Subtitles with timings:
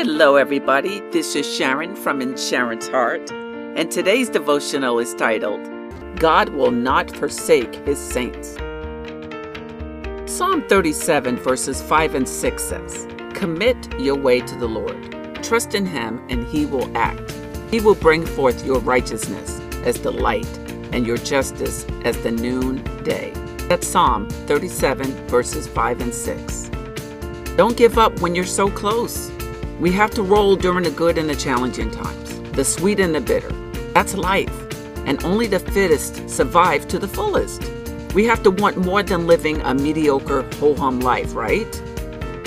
[0.00, 1.00] Hello, everybody.
[1.10, 5.60] This is Sharon from In Sharon's Heart, and today's devotional is titled,
[6.20, 8.54] God Will Not Forsake His Saints.
[10.32, 15.42] Psalm 37, verses 5 and 6 says, Commit your way to the Lord.
[15.42, 17.34] Trust in Him, and He will act.
[17.68, 20.46] He will bring forth your righteousness as the light,
[20.92, 23.32] and your justice as the noonday.
[23.68, 26.70] That's Psalm 37, verses 5 and 6.
[27.56, 29.32] Don't give up when you're so close.
[29.80, 33.20] We have to roll during the good and the challenging times, the sweet and the
[33.20, 33.50] bitter.
[33.94, 34.52] That's life.
[35.06, 37.62] And only the fittest survive to the fullest.
[38.12, 41.82] We have to want more than living a mediocre, ho hum life, right?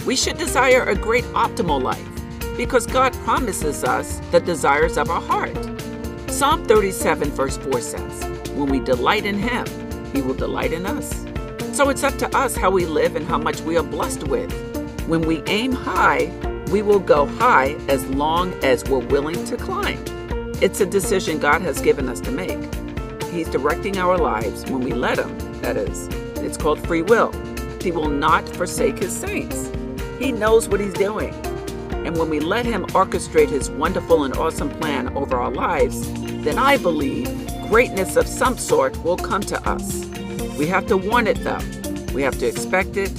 [0.06, 2.06] We should desire a great optimal life
[2.58, 5.56] because God promises us the desires of our heart.
[6.30, 9.66] Psalm 37, verse 4 says, When we delight in Him,
[10.14, 11.26] He will delight in us.
[11.72, 14.52] So it's up to us how we live and how much we are blessed with.
[15.08, 16.26] When we aim high,
[16.72, 20.02] we will go high as long as we're willing to climb.
[20.62, 22.74] It's a decision God has given us to make.
[23.26, 26.08] He's directing our lives when we let Him, that is.
[26.38, 27.34] It's called free will.
[27.82, 29.70] He will not forsake His saints.
[30.18, 31.34] He knows what He's doing.
[32.06, 36.10] And when we let Him orchestrate His wonderful and awesome plan over our lives,
[36.44, 37.28] then I believe
[37.68, 40.06] greatness of some sort will come to us.
[40.58, 41.60] We have to want it though.
[42.14, 43.12] We have to expect it,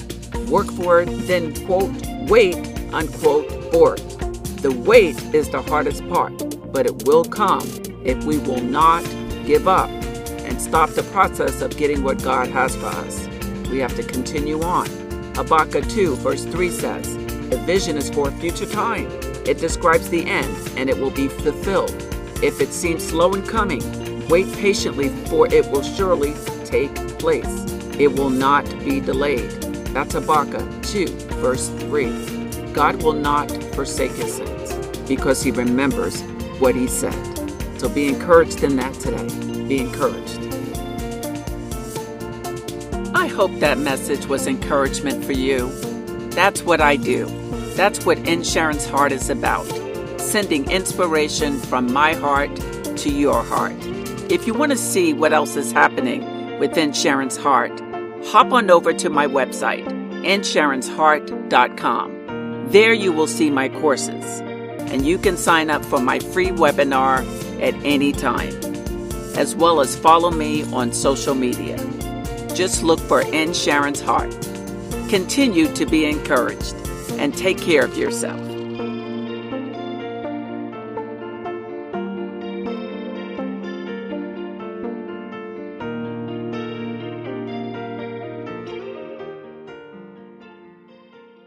[0.49, 1.93] work for it, then, quote,
[2.29, 4.61] wait unquote, it.
[4.63, 6.33] The wait is the hardest part,
[6.73, 7.67] but it will come
[8.05, 9.03] if we will not
[9.45, 13.27] give up and stop the process of getting what God has for us.
[13.71, 14.87] We have to continue on.
[15.35, 17.15] Habakkuk 2, verse 3 says,
[17.53, 19.07] A vision is for a future time.
[19.47, 21.91] It describes the end, and it will be fulfilled.
[22.43, 27.65] If it seems slow in coming, wait patiently, for it will surely take place.
[27.99, 29.51] It will not be delayed.
[29.95, 31.07] That's Habakkuk 2,
[31.41, 32.42] verse 3.
[32.73, 34.75] God will not forsake his saints
[35.09, 36.23] because he remembers
[36.59, 37.13] what he said.
[37.79, 39.29] So be encouraged in that today.
[39.67, 40.39] Be encouraged.
[43.15, 45.69] I hope that message was encouragement for you.
[46.31, 47.27] That's what I do.
[47.75, 49.67] That's what In Sharon's Heart is about
[50.21, 52.55] sending inspiration from my heart
[52.99, 53.77] to your heart.
[54.31, 57.81] If you want to see what else is happening within Sharon's Heart,
[58.27, 59.85] hop on over to my website,
[60.25, 62.22] insharonsheart.com.
[62.71, 67.25] There you will see my courses, and you can sign up for my free webinar
[67.61, 68.55] at any time,
[69.37, 71.77] as well as follow me on social media.
[72.55, 74.31] Just look for In Sharon's Heart.
[75.09, 76.75] Continue to be encouraged
[77.13, 78.52] and take care of yourself.